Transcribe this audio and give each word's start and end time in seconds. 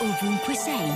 ovunque 0.00 0.54
sei. 0.54 0.92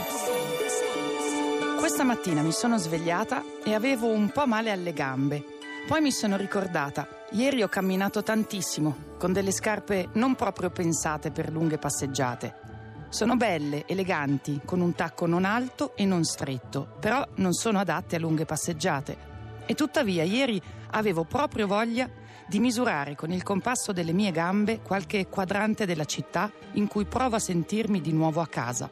Questa 1.78 2.04
mattina 2.04 2.40
mi 2.40 2.52
sono 2.52 2.78
svegliata 2.78 3.42
e 3.62 3.74
avevo 3.74 4.08
un 4.08 4.30
po' 4.30 4.46
male 4.46 4.70
alle 4.70 4.94
gambe. 4.94 5.44
Poi 5.86 6.00
mi 6.00 6.10
sono 6.10 6.36
ricordata, 6.36 7.06
ieri 7.32 7.62
ho 7.62 7.68
camminato 7.68 8.22
tantissimo, 8.22 9.16
con 9.18 9.34
delle 9.34 9.52
scarpe 9.52 10.08
non 10.14 10.34
proprio 10.34 10.70
pensate 10.70 11.30
per 11.30 11.50
lunghe 11.50 11.76
passeggiate. 11.76 12.62
Sono 13.10 13.36
belle, 13.36 13.84
eleganti, 13.86 14.62
con 14.64 14.80
un 14.80 14.94
tacco 14.94 15.26
non 15.26 15.44
alto 15.44 15.94
e 15.94 16.06
non 16.06 16.24
stretto, 16.24 16.96
però 16.98 17.22
non 17.36 17.52
sono 17.52 17.80
adatte 17.80 18.16
a 18.16 18.18
lunghe 18.18 18.46
passeggiate. 18.46 19.33
E 19.66 19.74
tuttavia 19.74 20.24
ieri 20.24 20.60
avevo 20.90 21.24
proprio 21.24 21.66
voglia 21.66 22.08
di 22.46 22.58
misurare 22.58 23.14
con 23.14 23.32
il 23.32 23.42
compasso 23.42 23.92
delle 23.92 24.12
mie 24.12 24.30
gambe 24.30 24.80
qualche 24.80 25.28
quadrante 25.28 25.86
della 25.86 26.04
città 26.04 26.50
in 26.72 26.86
cui 26.86 27.04
provo 27.04 27.36
a 27.36 27.40
sentirmi 27.40 28.00
di 28.00 28.12
nuovo 28.12 28.40
a 28.40 28.46
casa. 28.46 28.90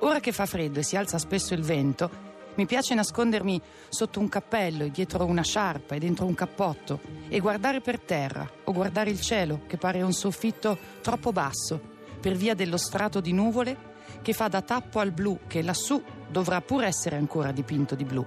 Ora 0.00 0.20
che 0.20 0.32
fa 0.32 0.46
freddo 0.46 0.80
e 0.80 0.82
si 0.82 0.96
alza 0.96 1.18
spesso 1.18 1.54
il 1.54 1.62
vento, 1.62 2.24
mi 2.56 2.66
piace 2.66 2.94
nascondermi 2.94 3.60
sotto 3.88 4.18
un 4.18 4.28
cappello 4.28 4.84
e 4.84 4.90
dietro 4.90 5.24
una 5.26 5.42
sciarpa 5.42 5.94
e 5.94 5.98
dentro 5.98 6.24
un 6.24 6.34
cappotto 6.34 7.00
e 7.28 7.38
guardare 7.38 7.80
per 7.80 8.00
terra 8.00 8.50
o 8.64 8.72
guardare 8.72 9.10
il 9.10 9.20
cielo 9.20 9.60
che 9.66 9.76
pare 9.76 10.00
un 10.00 10.12
soffitto 10.12 10.78
troppo 11.02 11.32
basso 11.32 11.78
per 12.18 12.34
via 12.34 12.54
dello 12.54 12.78
strato 12.78 13.20
di 13.20 13.32
nuvole 13.32 13.94
che 14.22 14.32
fa 14.32 14.48
da 14.48 14.62
tappo 14.62 15.00
al 15.00 15.12
blu 15.12 15.40
che 15.46 15.62
lassù 15.62 16.02
dovrà 16.28 16.62
pure 16.62 16.86
essere 16.86 17.16
ancora 17.16 17.52
dipinto 17.52 17.94
di 17.94 18.04
blu. 18.04 18.26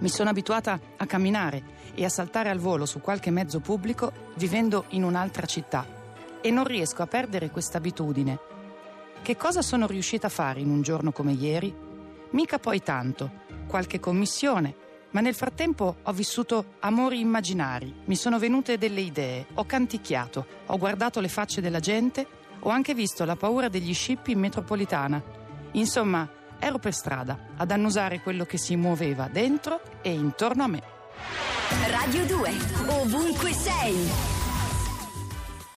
Mi 0.00 0.08
sono 0.08 0.30
abituata 0.30 0.78
a 0.96 1.06
camminare 1.06 1.76
e 1.94 2.04
a 2.04 2.08
saltare 2.08 2.50
al 2.50 2.58
volo 2.58 2.86
su 2.86 3.00
qualche 3.00 3.30
mezzo 3.30 3.60
pubblico 3.60 4.12
vivendo 4.36 4.84
in 4.90 5.02
un'altra 5.02 5.46
città 5.46 5.86
e 6.40 6.50
non 6.50 6.64
riesco 6.64 7.02
a 7.02 7.06
perdere 7.06 7.50
questa 7.50 7.78
abitudine. 7.78 8.38
Che 9.20 9.36
cosa 9.36 9.60
sono 9.60 9.86
riuscita 9.86 10.28
a 10.28 10.30
fare 10.30 10.60
in 10.60 10.70
un 10.70 10.82
giorno 10.82 11.10
come 11.10 11.32
ieri? 11.32 11.74
Mica 12.30 12.58
poi 12.58 12.80
tanto, 12.80 13.30
qualche 13.66 13.98
commissione, 13.98 14.74
ma 15.10 15.20
nel 15.20 15.34
frattempo 15.34 15.96
ho 16.02 16.12
vissuto 16.12 16.74
amori 16.80 17.18
immaginari, 17.18 17.92
mi 18.04 18.14
sono 18.14 18.38
venute 18.38 18.78
delle 18.78 19.00
idee, 19.00 19.46
ho 19.54 19.64
canticchiato, 19.64 20.46
ho 20.66 20.78
guardato 20.78 21.18
le 21.20 21.28
facce 21.28 21.60
della 21.60 21.80
gente, 21.80 22.26
ho 22.60 22.68
anche 22.68 22.94
visto 22.94 23.24
la 23.24 23.36
paura 23.36 23.68
degli 23.68 23.94
scippi 23.94 24.32
in 24.32 24.38
metropolitana. 24.38 25.22
Insomma, 25.72 26.28
ero 26.58 26.78
per 26.78 26.94
strada 26.94 27.38
ad 27.56 27.70
annusare 27.70 28.20
quello 28.20 28.44
che 28.44 28.58
si 28.58 28.76
muoveva 28.76 29.28
dentro 29.30 29.80
e 30.02 30.12
intorno 30.12 30.64
a 30.64 30.66
me. 30.68 30.82
Radio 31.90 32.24
2, 32.24 32.50
ovunque 32.86 33.52
sei. 33.52 34.37